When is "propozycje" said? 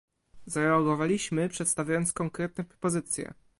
2.63-3.33